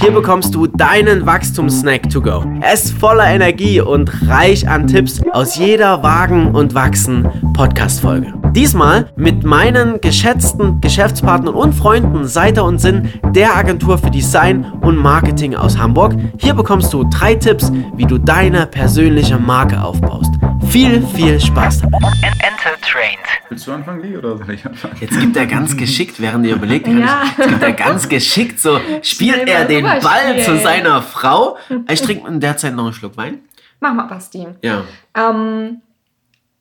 Hier 0.00 0.12
bekommst 0.12 0.54
du 0.54 0.66
deinen 0.66 1.26
Wachstumssnack 1.26 2.08
to 2.08 2.22
go. 2.22 2.42
Er 2.62 2.72
ist 2.72 2.92
voller 2.92 3.26
Energie 3.26 3.82
und 3.82 4.10
reich 4.26 4.66
an 4.66 4.86
Tipps 4.86 5.20
aus 5.32 5.56
jeder 5.56 6.02
Wagen 6.02 6.54
und 6.54 6.74
Wachsen 6.74 7.28
Podcast-Folge. 7.52 8.39
Diesmal 8.52 9.10
mit 9.16 9.44
meinen 9.44 10.00
geschätzten 10.00 10.80
Geschäftspartnern 10.80 11.54
und 11.54 11.72
Freunden 11.72 12.26
Seiter 12.26 12.64
und 12.64 12.78
Sinn 12.80 13.12
der 13.34 13.54
Agentur 13.56 13.96
für 13.98 14.10
Design 14.10 14.64
und 14.80 14.96
Marketing 14.96 15.54
aus 15.54 15.78
Hamburg. 15.78 16.14
Hier 16.38 16.54
bekommst 16.54 16.92
du 16.92 17.04
drei 17.04 17.36
Tipps, 17.36 17.70
wie 17.94 18.04
du 18.06 18.18
deine 18.18 18.66
persönliche 18.66 19.38
Marke 19.38 19.80
aufbaust. 19.80 20.32
Viel, 20.68 21.06
viel 21.14 21.40
Spaß 21.40 21.82
damit. 21.82 21.94
Enter 22.22 22.80
Trained. 22.82 23.18
Willst 23.48 23.66
du 23.66 23.72
anfangen, 23.72 24.02
Lee, 24.02 24.16
oder 24.16 24.36
soll 24.36 24.50
ich 24.50 24.66
anfangen? 24.66 24.94
Jetzt 25.00 25.18
gibt 25.18 25.36
er 25.36 25.46
ganz 25.46 25.76
geschickt, 25.76 26.20
während 26.20 26.44
ihr 26.46 26.54
überlegt, 26.56 26.86
Ja. 26.88 27.22
ich, 27.24 27.38
jetzt 27.38 27.48
gibt 27.48 27.62
er 27.62 27.72
ganz 27.72 28.08
geschickt 28.08 28.58
so, 28.60 28.80
spielt 29.02 29.48
er 29.48 29.64
den 29.64 29.84
Ball 29.84 30.38
zu 30.44 30.56
seiner 30.58 31.02
Frau. 31.02 31.56
Ich 31.88 32.02
trinke 32.02 32.26
in 32.28 32.40
der 32.40 32.56
Zeit 32.56 32.74
noch 32.74 32.84
einen 32.84 32.92
Schluck 32.94 33.16
Wein. 33.16 33.38
Mach 33.80 33.94
mal, 33.94 34.04
Basti. 34.04 34.46
Ja. 34.62 34.82
Ähm, 35.16 35.80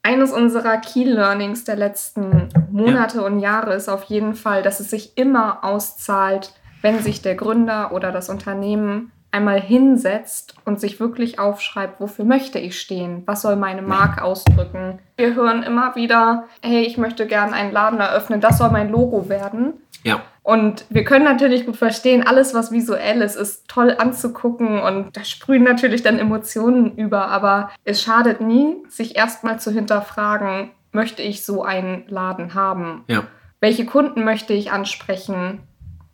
eines 0.09 0.31
unserer 0.31 0.77
Key 0.77 1.03
Learnings 1.03 1.65
der 1.65 1.75
letzten 1.75 2.49
Monate 2.71 3.23
und 3.23 3.39
Jahre 3.39 3.75
ist 3.75 3.89
auf 3.89 4.05
jeden 4.05 4.33
Fall, 4.33 4.63
dass 4.63 4.79
es 4.79 4.89
sich 4.89 5.15
immer 5.19 5.63
auszahlt, 5.63 6.51
wenn 6.81 6.97
sich 6.97 7.21
der 7.21 7.35
Gründer 7.35 7.91
oder 7.91 8.11
das 8.11 8.27
Unternehmen 8.27 9.11
einmal 9.29 9.61
hinsetzt 9.61 10.55
und 10.65 10.79
sich 10.79 10.99
wirklich 10.99 11.37
aufschreibt, 11.37 12.01
wofür 12.01 12.25
möchte 12.25 12.57
ich 12.57 12.79
stehen? 12.79 13.21
Was 13.27 13.43
soll 13.43 13.55
meine 13.55 13.83
Marke 13.83 14.23
ausdrücken? 14.23 14.97
Wir 15.15 15.35
hören 15.35 15.61
immer 15.61 15.95
wieder, 15.95 16.45
hey, 16.63 16.81
ich 16.81 16.97
möchte 16.97 17.27
gerne 17.27 17.53
einen 17.53 17.71
Laden 17.71 17.99
eröffnen, 17.99 18.41
das 18.41 18.57
soll 18.57 18.71
mein 18.71 18.89
Logo 18.89 19.29
werden. 19.29 19.73
Ja. 20.03 20.21
Und 20.43 20.85
wir 20.89 21.03
können 21.03 21.25
natürlich 21.25 21.65
gut 21.65 21.75
verstehen, 21.75 22.25
alles, 22.25 22.53
was 22.53 22.71
visuell 22.71 23.21
ist, 23.21 23.35
ist 23.35 23.67
toll 23.67 23.95
anzugucken 23.97 24.79
und 24.79 25.15
da 25.15 25.23
sprühen 25.23 25.63
natürlich 25.63 26.01
dann 26.01 26.17
Emotionen 26.17 26.95
über, 26.95 27.27
aber 27.27 27.69
es 27.83 28.01
schadet 28.01 28.41
nie, 28.41 28.77
sich 28.87 29.15
erstmal 29.15 29.59
zu 29.59 29.71
hinterfragen, 29.71 30.71
möchte 30.91 31.21
ich 31.21 31.45
so 31.45 31.63
einen 31.63 32.05
Laden 32.07 32.55
haben? 32.55 33.03
Ja. 33.07 33.23
Welche 33.59 33.85
Kunden 33.85 34.23
möchte 34.23 34.53
ich 34.53 34.71
ansprechen? 34.71 35.59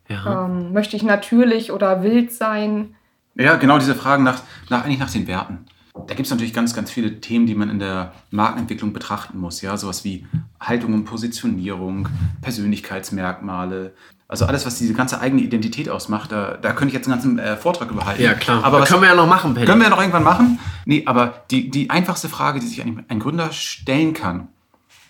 Ja. 0.10 0.46
Ähm, 0.46 0.74
möchte 0.74 0.96
ich 0.96 1.04
natürlich 1.04 1.72
oder 1.72 2.04
wild 2.04 2.32
sein? 2.34 2.96
Ja, 3.36 3.56
genau 3.56 3.78
diese 3.78 3.96
Fragen 3.96 4.24
nach, 4.24 4.42
nach, 4.70 4.84
eigentlich 4.84 5.00
nach 5.00 5.12
den 5.12 5.28
Werten. 5.28 5.66
Da 6.08 6.14
gibt 6.14 6.26
es 6.26 6.30
natürlich 6.30 6.54
ganz, 6.54 6.74
ganz 6.74 6.92
viele 6.92 7.22
Themen, 7.22 7.46
die 7.46 7.56
man 7.56 7.70
in 7.70 7.80
der 7.80 8.14
Markenentwicklung 8.30 8.92
betrachten 8.92 9.40
muss. 9.40 9.62
Ja, 9.62 9.78
sowas 9.78 10.04
wie 10.04 10.26
Haltung 10.60 10.94
und 10.94 11.06
Positionierung, 11.06 12.10
Persönlichkeitsmerkmale. 12.42 13.94
Also 14.28 14.46
alles, 14.46 14.66
was 14.66 14.78
diese 14.78 14.94
ganze 14.94 15.22
eigene 15.22 15.42
Identität 15.42 15.88
ausmacht, 15.90 16.32
da, 16.32 16.58
da 16.58 16.72
könnte 16.74 16.88
ich 16.88 16.94
jetzt 16.94 17.08
einen 17.08 17.14
ganzen 17.16 17.40
äh, 17.40 17.56
Vortrag 17.58 17.92
überhalten. 17.92 18.22
ja, 18.22 18.34
klar. 18.34 18.64
Aber 18.64 18.82
was, 18.82 18.90
können 18.90 19.02
wir 19.02 19.10
ja 19.10 19.16
noch 19.16 19.28
machen, 19.28 19.54
Paddy. 19.54 19.66
Können 19.68 19.80
wir 19.80 19.86
ja 19.86 19.90
noch 19.92 20.00
irgendwann 20.00 20.24
machen? 20.24 20.60
Nee, 20.86 21.04
aber 21.06 21.44
die, 21.52 21.70
die 21.70 21.90
einfachste 21.90 22.28
Frage, 22.28 22.60
die 22.60 22.68
sich 22.68 22.82
ein, 22.82 23.06
ein 23.08 23.20
Gründer 23.20 23.52
stellen 23.52 24.14
kann, 24.14 24.48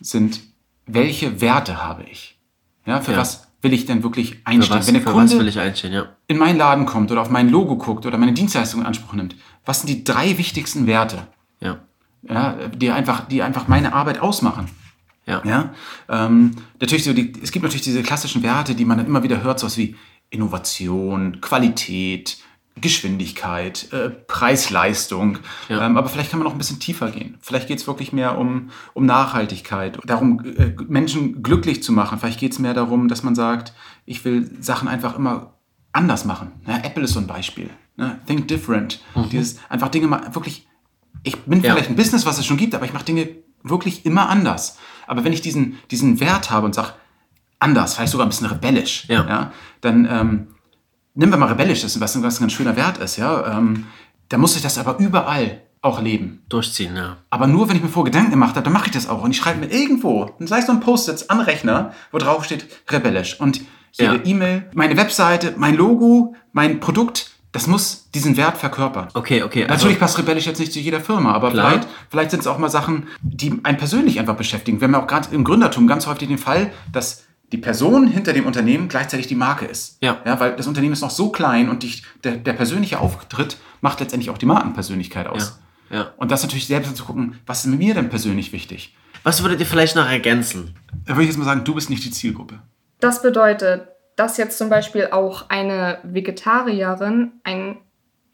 sind, 0.01 0.41
welche 0.85 1.39
Werte 1.41 1.81
habe 1.81 2.03
ich? 2.03 2.37
Ja, 2.85 3.01
für 3.01 3.13
Ja. 3.13 3.17
was 3.17 3.44
will 3.65 3.73
ich 3.73 3.85
denn 3.85 4.03
wirklich 4.03 4.37
einstehen? 4.45 4.77
was, 4.79 4.87
Wenn 4.87 4.93
der 4.93 5.03
Kunde 5.03 5.33
was 5.33 5.37
will 5.37 5.47
ich 5.47 5.59
einstehen, 5.59 5.91
ja. 5.91 6.05
in 6.27 6.37
meinen 6.37 6.57
Laden 6.57 6.85
kommt 6.85 7.11
oder 7.11 7.21
auf 7.21 7.29
mein 7.29 7.49
Logo 7.49 7.75
guckt 7.75 8.05
oder 8.05 8.17
meine 8.17 8.31
Dienstleistung 8.31 8.79
in 8.81 8.85
Anspruch 8.87 9.13
nimmt, 9.13 9.35
was 9.65 9.81
sind 9.81 9.89
die 9.89 10.03
drei 10.05 10.37
wichtigsten 10.37 10.87
Werte, 10.87 11.27
Ja. 11.59 11.79
ja, 12.23 12.55
die, 12.69 12.91
einfach, 12.91 13.27
die 13.27 13.41
einfach 13.41 13.67
meine 13.67 13.93
Arbeit 13.93 14.19
ausmachen? 14.19 14.69
Ja. 15.25 15.41
Ja? 15.43 15.73
Ähm, 16.07 16.51
natürlich 16.79 17.03
so 17.03 17.11
die, 17.13 17.33
es 17.41 17.51
gibt 17.51 17.63
natürlich 17.63 17.81
diese 17.81 18.03
klassischen 18.03 18.43
Werte, 18.43 18.75
die 18.75 18.85
man 18.85 18.97
dann 18.99 19.07
immer 19.07 19.23
wieder 19.23 19.43
hört, 19.43 19.59
sowas 19.59 19.77
wie 19.77 19.95
Innovation, 20.29 21.41
Qualität, 21.41 22.37
Geschwindigkeit, 22.81 23.91
äh, 23.93 24.09
Preis-Leistung. 24.09 25.39
Ja. 25.69 25.85
Ähm, 25.85 25.97
aber 25.97 26.09
vielleicht 26.09 26.31
kann 26.31 26.39
man 26.39 26.45
noch 26.45 26.53
ein 26.53 26.57
bisschen 26.57 26.79
tiefer 26.79 27.11
gehen. 27.11 27.37
Vielleicht 27.41 27.67
geht 27.67 27.79
es 27.79 27.87
wirklich 27.87 28.13
mehr 28.13 28.37
um, 28.37 28.69
um 28.93 29.05
Nachhaltigkeit, 29.05 29.97
darum, 30.05 30.43
äh, 30.57 30.73
Menschen 30.87 31.41
glücklich 31.43 31.83
zu 31.83 31.91
machen. 31.91 32.19
Vielleicht 32.19 32.39
geht 32.39 32.51
es 32.51 32.59
mehr 32.59 32.73
darum, 32.73 33.07
dass 33.07 33.23
man 33.23 33.35
sagt, 33.35 33.73
ich 34.05 34.23
will 34.25 34.49
Sachen 34.61 34.87
einfach 34.87 35.15
immer 35.17 35.53
anders 35.93 36.25
machen. 36.25 36.51
Ja, 36.67 36.77
Apple 36.77 37.03
ist 37.03 37.13
so 37.13 37.19
ein 37.19 37.27
Beispiel. 37.27 37.69
Ne? 37.95 38.19
Think 38.27 38.47
different. 38.47 39.01
Dieses 39.31 39.59
einfach 39.69 39.87
Dinge 39.89 40.07
mal 40.07 40.33
wirklich. 40.35 40.67
Ich 41.23 41.37
bin 41.43 41.59
Mhm. 41.59 41.65
Ja. 41.65 41.73
vielleicht 41.73 41.89
ein 41.89 41.95
Business, 41.95 42.25
was 42.25 42.37
es 42.37 42.45
schon 42.45 42.57
gibt, 42.57 42.75
aber 42.75 42.85
ich 42.85 42.93
mache 42.93 43.05
Dinge 43.05 43.29
wirklich 43.63 44.05
immer 44.05 44.29
anders. 44.29 44.77
Aber 45.07 45.23
wenn 45.23 45.33
ich 45.33 45.41
diesen, 45.41 45.77
diesen 45.91 46.19
Wert 46.19 46.51
habe 46.51 46.65
und 46.65 46.75
sage, 46.75 46.89
anders, 47.57 47.95
vielleicht 47.95 48.11
sogar 48.11 48.27
ein 48.27 48.29
bisschen 48.29 48.47
rebellisch, 48.47 49.05
Ja. 49.07 49.51
dann 49.81 50.05
ähm, 50.09 50.47
nehmen 51.15 51.31
wir 51.33 51.37
mal 51.37 51.47
rebellisch, 51.49 51.81
das 51.81 51.95
ist 51.95 52.01
was, 52.01 52.15
ein 52.15 52.21
ganz 52.21 52.51
schöner 52.53 52.75
Wert 52.75 52.97
ist, 52.99 53.17
ja. 53.17 53.57
Ähm, 53.57 53.87
da 54.29 54.37
muss 54.37 54.55
ich 54.55 54.61
das 54.61 54.77
aber 54.77 54.97
überall 54.99 55.61
auch 55.81 56.01
leben. 56.01 56.43
Durchziehen, 56.49 56.95
ja. 56.95 57.17
Aber 57.29 57.47
nur, 57.47 57.69
wenn 57.69 57.75
ich 57.77 57.83
mir 57.83 57.89
vor 57.89 58.03
Gedanken 58.05 58.31
gemacht 58.31 58.55
habe, 58.55 58.63
dann 58.63 58.73
mache 58.73 58.87
ich 58.87 58.91
das 58.91 59.07
auch. 59.07 59.21
Und 59.23 59.31
ich 59.31 59.37
schreibe 59.37 59.59
mir 59.59 59.71
irgendwo, 59.71 60.31
sei 60.39 60.59
es 60.59 60.65
so 60.65 60.71
ein 60.71 60.79
Post-it 60.79 61.29
an 61.29 61.41
Rechner, 61.41 61.93
wo 62.11 62.17
drauf 62.17 62.43
steht 62.43 62.65
rebellisch. 62.89 63.39
Und 63.39 63.61
jede 63.91 64.15
Ja. 64.15 64.21
E-Mail, 64.25 64.69
meine 64.73 64.97
Webseite, 64.97 65.53
mein 65.57 65.75
Logo, 65.75 66.35
mein 66.53 66.79
Produkt, 66.79 67.29
das 67.51 67.67
muss 67.67 68.09
diesen 68.13 68.35
Wert 68.35 68.57
verkörpern. 68.57 69.07
Okay, 69.13 69.43
okay. 69.43 69.63
Also, 69.63 69.73
Natürlich 69.75 69.99
passt 69.99 70.17
rebellisch 70.17 70.45
jetzt 70.47 70.59
nicht 70.59 70.73
zu 70.73 70.79
jeder 70.79 70.99
Firma, 70.99 71.33
aber 71.33 71.51
Klar. 71.51 71.69
vielleicht, 71.69 71.87
vielleicht 72.09 72.31
sind 72.31 72.39
es 72.41 72.47
auch 72.47 72.57
mal 72.57 72.69
Sachen, 72.69 73.07
die 73.21 73.59
einen 73.63 73.77
persönlich 73.77 74.19
einfach 74.19 74.35
beschäftigen. 74.35 74.81
Wir 74.81 74.87
haben 74.87 74.93
ja 74.95 75.01
auch 75.03 75.07
gerade 75.07 75.33
im 75.33 75.43
Gründertum 75.45 75.87
ganz 75.87 76.07
häufig 76.07 76.27
den 76.27 76.37
Fall, 76.39 76.71
dass 76.91 77.24
die 77.51 77.57
Person 77.57 78.07
hinter 78.07 78.33
dem 78.33 78.45
Unternehmen 78.45 78.87
gleichzeitig 78.87 79.27
die 79.27 79.35
Marke 79.35 79.65
ist. 79.65 79.97
Ja. 80.01 80.17
ja 80.25 80.39
weil 80.39 80.55
das 80.55 80.67
Unternehmen 80.67 80.93
ist 80.93 81.01
noch 81.01 81.11
so 81.11 81.29
klein 81.29 81.69
und 81.69 81.83
die, 81.83 82.01
der, 82.23 82.37
der 82.37 82.53
persönliche 82.53 82.99
Auftritt 82.99 83.57
macht 83.81 83.99
letztendlich 83.99 84.29
auch 84.29 84.37
die 84.37 84.45
Markenpersönlichkeit 84.45 85.27
aus. 85.27 85.59
Ja, 85.89 85.97
ja. 85.97 86.13
Und 86.17 86.31
das 86.31 86.41
natürlich 86.41 86.67
selbst 86.67 86.95
zu 86.95 87.05
gucken, 87.05 87.39
was 87.45 87.65
ist 87.65 87.71
mir 87.71 87.93
denn 87.93 88.09
persönlich 88.09 88.51
wichtig? 88.51 88.95
Was 89.23 89.41
würdet 89.41 89.59
ihr 89.59 89.65
vielleicht 89.65 89.95
noch 89.95 90.07
ergänzen? 90.07 90.75
Da 91.05 91.13
würde 91.13 91.23
ich 91.23 91.29
jetzt 91.29 91.37
mal 91.37 91.45
sagen, 91.45 91.63
du 91.63 91.75
bist 91.75 91.89
nicht 91.89 92.03
die 92.03 92.11
Zielgruppe. 92.11 92.61
Das 92.99 93.21
bedeutet, 93.21 93.87
dass 94.15 94.37
jetzt 94.37 94.57
zum 94.57 94.69
Beispiel 94.69 95.07
auch 95.11 95.49
eine 95.49 95.99
Vegetarierin 96.03 97.33
ein, 97.43 97.77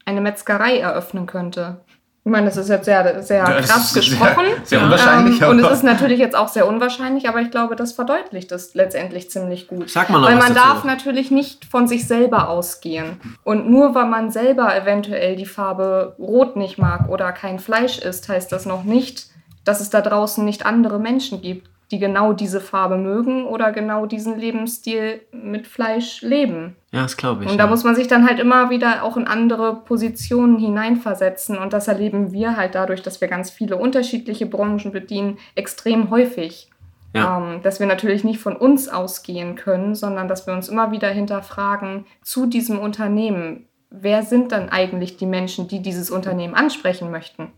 eine 0.04 0.20
Metzgerei 0.20 0.78
eröffnen 0.78 1.26
könnte. 1.26 1.84
Ich 2.24 2.30
meine, 2.30 2.46
das 2.46 2.56
ist 2.56 2.68
jetzt 2.68 2.84
sehr, 2.84 3.20
sehr 3.24 3.44
das 3.44 3.68
krass 3.68 3.86
ist 3.86 3.94
gesprochen. 3.94 4.44
Sehr, 4.62 4.78
sehr 4.78 4.82
unwahrscheinlich. 4.82 5.42
Ähm, 5.42 5.48
und 5.48 5.58
es 5.58 5.70
ist 5.72 5.82
natürlich 5.82 6.20
jetzt 6.20 6.36
auch 6.36 6.46
sehr 6.46 6.68
unwahrscheinlich, 6.68 7.28
aber 7.28 7.40
ich 7.40 7.50
glaube, 7.50 7.74
das 7.74 7.92
verdeutlicht 7.92 8.52
es 8.52 8.74
letztendlich 8.74 9.28
ziemlich 9.28 9.66
gut. 9.66 9.90
Sag 9.90 10.08
mal 10.08 10.20
noch 10.20 10.28
weil 10.28 10.36
was 10.36 10.44
man 10.44 10.54
dazu. 10.54 10.68
darf 10.68 10.84
natürlich 10.84 11.32
nicht 11.32 11.64
von 11.64 11.88
sich 11.88 12.06
selber 12.06 12.48
ausgehen. 12.48 13.20
Und 13.42 13.68
nur 13.68 13.96
weil 13.96 14.06
man 14.06 14.30
selber 14.30 14.76
eventuell 14.76 15.34
die 15.34 15.46
Farbe 15.46 16.14
Rot 16.16 16.54
nicht 16.54 16.78
mag 16.78 17.08
oder 17.08 17.32
kein 17.32 17.58
Fleisch 17.58 17.98
isst, 17.98 18.28
heißt 18.28 18.52
das 18.52 18.66
noch 18.66 18.84
nicht, 18.84 19.26
dass 19.64 19.80
es 19.80 19.90
da 19.90 20.00
draußen 20.00 20.44
nicht 20.44 20.64
andere 20.64 21.00
Menschen 21.00 21.42
gibt, 21.42 21.71
die 21.92 21.98
genau 21.98 22.32
diese 22.32 22.60
Farbe 22.60 22.96
mögen 22.96 23.44
oder 23.44 23.70
genau 23.70 24.06
diesen 24.06 24.38
Lebensstil 24.38 25.20
mit 25.30 25.66
Fleisch 25.66 26.22
leben. 26.22 26.74
Ja, 26.90 27.02
das 27.02 27.18
glaube 27.18 27.44
ich. 27.44 27.50
Und 27.50 27.58
ja. 27.58 27.64
da 27.64 27.70
muss 27.70 27.84
man 27.84 27.94
sich 27.94 28.08
dann 28.08 28.26
halt 28.26 28.40
immer 28.40 28.70
wieder 28.70 29.04
auch 29.04 29.18
in 29.18 29.26
andere 29.26 29.76
Positionen 29.84 30.58
hineinversetzen. 30.58 31.58
Und 31.58 31.74
das 31.74 31.88
erleben 31.88 32.32
wir 32.32 32.56
halt 32.56 32.74
dadurch, 32.74 33.02
dass 33.02 33.20
wir 33.20 33.28
ganz 33.28 33.50
viele 33.50 33.76
unterschiedliche 33.76 34.46
Branchen 34.46 34.90
bedienen, 34.90 35.38
extrem 35.54 36.10
häufig. 36.10 36.70
Ja. 37.14 37.36
Ähm, 37.36 37.60
dass 37.62 37.78
wir 37.78 37.86
natürlich 37.86 38.24
nicht 38.24 38.40
von 38.40 38.56
uns 38.56 38.88
ausgehen 38.88 39.54
können, 39.54 39.94
sondern 39.94 40.28
dass 40.28 40.46
wir 40.46 40.54
uns 40.54 40.70
immer 40.70 40.92
wieder 40.92 41.10
hinterfragen 41.10 42.06
zu 42.22 42.46
diesem 42.46 42.78
Unternehmen. 42.78 43.66
Wer 43.90 44.22
sind 44.22 44.50
dann 44.50 44.70
eigentlich 44.70 45.18
die 45.18 45.26
Menschen, 45.26 45.68
die 45.68 45.82
dieses 45.82 46.10
Unternehmen 46.10 46.54
ansprechen 46.54 47.10
möchten? 47.10 47.52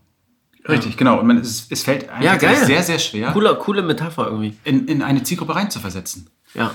Richtig, 0.69 0.97
genau. 0.97 1.21
Und 1.21 1.27
man, 1.27 1.39
es, 1.39 1.67
es 1.71 1.83
fällt 1.83 2.09
einem 2.09 2.23
Ja, 2.23 2.39
sehr, 2.39 2.83
sehr 2.83 2.99
schwer, 2.99 3.33
Coole, 3.33 3.55
coole 3.57 3.83
Metapher 3.83 4.27
irgendwie. 4.27 4.57
in, 4.65 4.89
in 4.89 5.03
eine 5.03 5.23
Zielgruppe 5.23 5.55
reinzuversetzen. 5.55 6.31
Ja. 6.55 6.75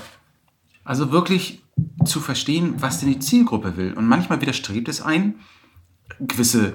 Also 0.84 1.10
wirklich 1.10 1.62
zu 2.04 2.20
verstehen, 2.20 2.74
was 2.78 3.00
denn 3.00 3.08
die 3.08 3.18
Zielgruppe 3.18 3.76
will. 3.76 3.92
Und 3.94 4.06
manchmal 4.06 4.40
widerstrebt 4.40 4.88
es 4.88 5.00
ein, 5.00 5.36
gewisse, 6.20 6.74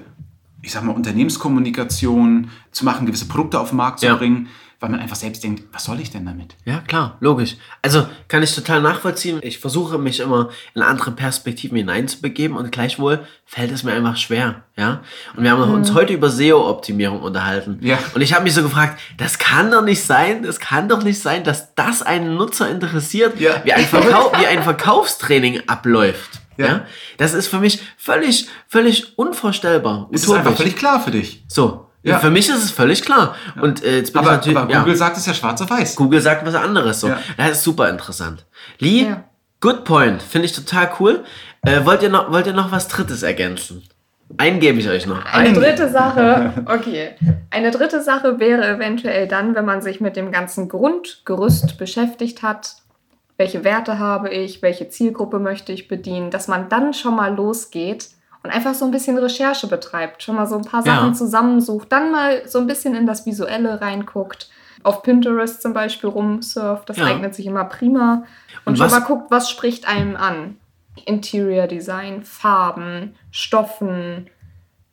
ich 0.62 0.72
sag 0.72 0.82
mal, 0.82 0.92
Unternehmenskommunikation 0.92 2.50
zu 2.72 2.84
machen, 2.84 3.06
gewisse 3.06 3.26
Produkte 3.28 3.58
auf 3.60 3.70
den 3.70 3.76
Markt 3.76 4.00
zu 4.00 4.06
Ja. 4.06 4.16
bringen, 4.16 4.48
weil 4.78 4.90
man 4.90 5.00
einfach 5.00 5.16
selbst 5.16 5.42
denkt, 5.42 5.62
was 5.72 5.84
soll 5.84 6.00
ich 6.00 6.10
denn 6.10 6.26
damit? 6.26 6.54
Ja, 6.66 6.80
klar, 6.80 7.16
logisch. 7.20 7.56
Also 7.80 8.06
kann 8.28 8.42
ich 8.42 8.54
total 8.54 8.82
nachvollziehen. 8.82 9.38
Ich 9.42 9.58
versuche 9.58 9.96
mich 9.96 10.20
immer 10.20 10.50
in 10.74 10.82
andere 10.82 11.12
Perspektiven 11.12 11.78
hineinzubegeben 11.78 12.56
und 12.58 12.70
gleichwohl 12.72 13.20
fällt 13.46 13.72
es 13.72 13.84
mir 13.84 13.92
einfach 13.94 14.18
schwer. 14.18 14.64
Ja. 14.76 15.00
Und 15.34 15.44
wir 15.44 15.50
haben 15.52 15.62
uns 15.72 15.94
heute 15.94 16.12
über 16.12 16.28
SEO-Optimierung 16.28 17.20
unterhalten. 17.22 17.78
Ja. 17.80 17.98
Und 18.14 18.20
ich 18.20 18.34
habe 18.34 18.44
mich 18.44 18.52
so 18.52 18.62
gefragt, 18.62 19.00
das 19.16 19.38
kann 19.38 19.70
doch 19.70 19.82
nicht 19.82 20.02
sein, 20.04 20.42
das 20.42 20.60
kann 20.60 20.90
doch 20.90 21.02
nicht 21.02 21.20
sein, 21.22 21.42
dass 21.42 21.74
das 21.74 22.02
einen 22.02 22.34
Nutzer 22.36 22.68
interessiert, 22.70 23.40
Ja. 23.40 23.62
wie, 23.64 23.72
ein 23.72 23.86
wie 23.90 24.46
ein 24.46 24.62
Verkaufstraining 24.62 25.62
abläuft. 25.68 26.42
Ja. 26.56 26.66
Ja. 26.66 26.86
Das 27.18 27.34
ist 27.34 27.48
für 27.48 27.58
mich 27.58 27.80
völlig, 27.96 28.48
völlig 28.68 29.18
unvorstellbar. 29.18 30.08
Es 30.12 30.22
ist 30.24 30.30
einfach 30.32 30.56
völlig 30.56 30.76
klar 30.76 31.00
für 31.00 31.10
dich. 31.10 31.44
so. 31.48 31.82
Ja. 32.02 32.20
Für 32.20 32.30
mich 32.30 32.48
ist 32.48 32.62
es 32.62 32.70
völlig 32.70 33.02
klar. 33.02 33.34
Und 33.60 33.82
äh, 33.82 33.96
jetzt 33.96 34.12
bin 34.12 34.20
Aber, 34.20 34.30
ich 34.30 34.36
natürlich. 34.36 34.58
aber 34.58 34.72
ja. 34.72 34.78
Google 34.80 34.94
sagt 34.94 35.16
es 35.16 35.26
ja 35.26 35.34
schwarz 35.34 35.60
auf 35.60 35.68
weiß. 35.70 35.96
Google 35.96 36.20
sagt 36.20 36.46
was 36.46 36.54
anderes 36.54 37.00
so. 37.00 37.08
Ja. 37.08 37.18
Das 37.36 37.50
ist 37.50 37.64
super 37.64 37.88
interessant. 37.90 38.46
Lee, 38.78 39.06
Ja. 39.06 39.24
Good 39.60 39.82
point. 39.84 40.22
Finde 40.22 40.46
ich 40.46 40.52
total 40.52 40.88
cool. 41.00 41.24
Äh, 41.62 41.84
wollt, 41.84 42.02
ihr 42.02 42.08
noch, 42.10 42.30
wollt 42.30 42.46
ihr 42.46 42.52
noch 42.52 42.70
was 42.70 42.86
Drittes 42.86 43.24
ergänzen? 43.24 43.82
Einen 44.36 44.60
gebe 44.60 44.78
ich 44.78 44.88
euch 44.88 45.06
noch. 45.06 45.24
Eine 45.24 45.52
dritte 45.52 45.90
Sache, 45.90 46.52
okay. 46.66 47.16
Eine 47.50 47.72
dritte 47.72 48.00
Sache 48.02 48.38
wäre 48.38 48.68
eventuell 48.68 49.26
dann, 49.26 49.56
wenn 49.56 49.64
man 49.64 49.82
sich 49.82 50.00
mit 50.00 50.14
dem 50.14 50.30
ganzen 50.30 50.68
Grundgerüst 50.68 51.78
beschäftigt 51.78 52.42
hat, 52.42 52.76
welche 53.36 53.64
Werte 53.64 53.98
habe 53.98 54.30
ich, 54.30 54.62
welche 54.62 54.88
Zielgruppe 54.88 55.38
möchte 55.38 55.72
ich 55.72 55.88
bedienen, 55.88 56.30
dass 56.30 56.48
man 56.48 56.68
dann 56.68 56.94
schon 56.94 57.14
mal 57.16 57.34
losgeht 57.34 58.08
und 58.42 58.50
einfach 58.50 58.74
so 58.74 58.84
ein 58.84 58.90
bisschen 58.90 59.18
Recherche 59.18 59.66
betreibt, 59.66 60.22
schon 60.22 60.36
mal 60.36 60.46
so 60.46 60.56
ein 60.56 60.64
paar 60.64 60.82
Sachen 60.82 61.08
Ja. 61.08 61.12
zusammensucht, 61.12 61.90
dann 61.92 62.12
mal 62.12 62.46
so 62.48 62.58
ein 62.58 62.66
bisschen 62.66 62.94
in 62.94 63.06
das 63.06 63.26
Visuelle 63.26 63.80
reinguckt, 63.80 64.48
auf 64.82 65.02
Pinterest 65.02 65.60
zum 65.60 65.72
Beispiel 65.72 66.08
rumsurft, 66.08 66.88
das 66.88 66.96
Ja. 66.98 67.06
eignet 67.06 67.34
sich 67.34 67.46
immer 67.46 67.64
prima 67.64 68.22
und, 68.64 68.72
Und 68.72 68.78
schon 68.78 68.90
mal 68.90 69.00
guckt, 69.06 69.30
was 69.30 69.50
spricht 69.50 69.86
einem 69.88 70.16
an. 70.16 70.56
Interior 71.04 71.66
Design, 71.66 72.22
Farben, 72.22 73.16
Stoffen, 73.30 74.28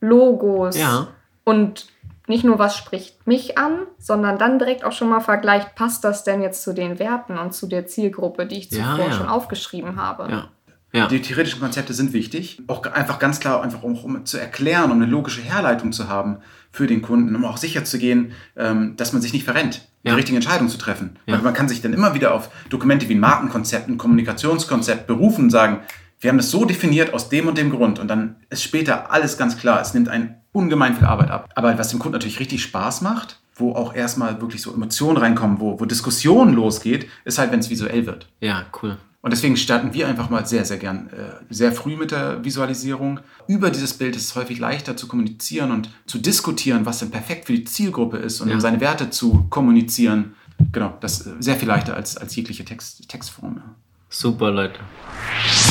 Logos 0.02 0.78
Ja. 0.78 1.08
und 1.46 1.88
nicht 2.28 2.44
nur, 2.44 2.58
was 2.60 2.78
spricht 2.78 3.28
mich 3.28 3.58
an, 3.58 3.80
sondern 3.98 4.38
dann 4.38 4.60
direkt 4.60 4.84
auch 4.86 4.92
schon 4.94 5.10
mal 5.10 5.20
vergleicht, 5.20 5.76
passt 5.76 6.04
das 6.04 6.24
denn 6.24 6.42
jetzt 6.42 6.64
zu 6.64 6.74
den 6.74 7.00
Werten 7.00 7.38
und 7.38 7.54
zu 7.54 7.68
der 7.68 7.86
Zielgruppe, 7.88 8.46
die 8.46 8.60
ich 8.60 8.72
Ja, 8.72 8.92
zuvor 8.92 9.06
ja. 9.08 9.12
schon 9.12 9.28
aufgeschrieben 9.28 9.96
habe. 9.98 10.28
Ja. 10.32 10.48
Ja. 10.96 11.08
Die 11.08 11.22
theoretischen 11.22 11.60
Konzepte 11.60 11.92
sind 11.96 12.14
wichtig, 12.14 12.62
auch 12.68 12.86
einfach 12.86 13.18
ganz 13.18 13.40
klar, 13.40 13.64
einfach 13.64 13.82
um, 13.82 13.98
um 13.98 14.26
zu 14.28 14.38
erklären, 14.38 14.92
um 14.92 15.02
eine 15.02 15.08
logische 15.10 15.42
Herleitung 15.42 15.92
zu 15.92 16.08
haben 16.08 16.38
für 16.72 16.86
den 16.86 17.02
Kunden, 17.02 17.36
um 17.36 17.46
auch 17.46 17.58
sicher 17.58 17.84
zu 17.84 17.98
gehen, 17.98 18.34
ähm, 18.56 18.96
dass 18.96 19.12
man 19.12 19.20
sich 19.20 19.34
nicht 19.34 19.44
verrennt, 19.44 19.88
Ja. 20.04 20.12
die 20.12 20.18
richtige 20.18 20.36
Entscheidung 20.36 20.70
zu 20.70 20.78
treffen. 20.78 21.18
Ja. 21.26 21.34
Weil 21.34 21.42
man 21.42 21.56
kann 21.56 21.68
sich 21.68 21.82
dann 21.82 21.94
immer 21.94 22.14
wieder 22.14 22.36
auf 22.36 22.50
Dokumente 22.70 23.10
wie 23.10 23.16
ein 23.16 23.20
Markenkonzept, 23.20 23.90
ein 23.90 23.98
Kommunikationskonzept 23.98 25.08
berufen 25.08 25.46
und 25.46 25.50
sagen, 25.50 25.80
wir 26.20 26.30
haben 26.30 26.38
das 26.38 26.52
so 26.52 26.64
definiert 26.64 27.12
aus 27.14 27.28
dem 27.28 27.48
und 27.48 27.58
dem 27.58 27.72
Grund 27.72 27.98
und 28.00 28.08
dann 28.08 28.36
ist 28.52 28.62
später 28.64 29.12
alles 29.12 29.36
ganz 29.38 29.58
klar. 29.58 29.82
Es 29.82 29.96
nimmt 29.96 30.10
einen 30.10 30.36
ungemein 30.54 30.96
viel 30.96 31.06
Arbeit 31.06 31.30
ab. 31.32 31.50
Aber 31.56 31.78
was 31.78 31.90
dem 31.90 32.00
Kunden 32.00 32.14
natürlich 32.14 32.40
richtig 32.40 32.64
Spaß 32.64 33.02
macht, 33.02 33.40
wo 33.56 33.74
auch 33.76 33.94
erstmal 33.94 34.40
wirklich 34.42 34.62
so 34.62 34.74
Emotionen 34.74 35.18
reinkommen, 35.18 35.60
wo, 35.60 35.80
wo 35.80 35.86
Diskussion 35.86 36.54
losgeht, 36.54 37.08
ist 37.26 37.38
halt, 37.38 37.52
wenn 37.52 37.60
es 37.60 37.70
visuell 37.70 38.06
wird. 38.06 38.28
ja, 38.40 38.66
cool. 38.82 38.98
Und 39.26 39.32
deswegen 39.32 39.56
starten 39.56 39.94
wir 39.94 40.10
einfach 40.10 40.30
mal 40.30 40.46
sehr, 40.46 40.66
sehr 40.66 40.76
gern 40.78 41.08
äh, 41.12 41.42
sehr 41.50 41.72
früh 41.72 41.96
mit 41.96 42.12
der 42.12 42.44
Visualisierung. 42.44 43.22
Über 43.48 43.70
dieses 43.70 43.94
Bild 43.94 44.18
ist 44.18 44.24
es 44.26 44.36
häufig 44.36 44.60
leichter 44.60 44.98
zu 44.98 45.08
kommunizieren 45.08 45.72
und 45.72 45.90
zu 46.06 46.18
diskutieren, 46.18 46.86
was 46.86 47.00
denn 47.00 47.10
perfekt 47.10 47.46
für 47.46 47.54
die 47.54 47.64
Zielgruppe 47.64 48.18
ist 48.18 48.42
und 48.42 48.50
Ja. 48.50 48.56
um 48.56 48.60
seine 48.60 48.82
Werte 48.82 49.12
zu 49.12 49.46
kommunizieren. 49.50 50.36
Genau, 50.74 50.98
das 51.00 51.22
ist 51.22 51.42
sehr 51.42 51.56
viel 51.56 51.70
leichter 51.70 51.96
als, 51.96 52.18
als 52.18 52.36
jegliche 52.36 52.66
Text, 52.66 53.08
Textform. 53.08 53.62
Super, 54.10 54.52
Leute. 54.52 54.82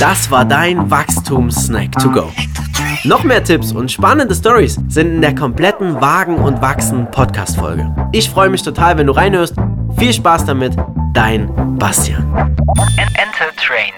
Das 0.03 0.33
war 0.33 0.45
dein 0.45 0.91
Wachstumssnack 0.91 1.93
to 1.93 2.11
go. 2.11 2.29
Noch 3.05 3.23
mehr 3.23 3.45
Tipps 3.45 3.71
und 3.71 3.89
spannende 3.89 4.35
Stories 4.35 4.81
sind 4.89 5.15
in 5.15 5.21
der 5.21 5.33
kompletten 5.33 6.01
Wagen 6.01 6.39
und 6.39 6.61
Wachsen 6.61 7.09
Podcast 7.13 7.57
Folge. 7.57 7.95
Ich 8.11 8.29
freue 8.29 8.49
mich 8.49 8.63
total, 8.63 8.99
wenn 8.99 9.07
du 9.07 9.13
reinhörst. 9.13 9.55
Viel 9.97 10.13
Spaß 10.13 10.45
damit, 10.45 10.75
dein 11.13 11.47
Bastian. 11.79 12.35
Enter 12.97 13.55
Trained. 13.57 13.95